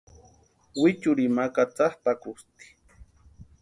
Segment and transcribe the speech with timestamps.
[0.81, 2.65] Wichurini ma katsatʼakusti.